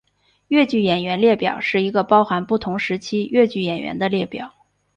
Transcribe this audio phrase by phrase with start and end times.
[0.47, 4.51] 越剧演员列表是一个包含不同时期越剧演员的列表。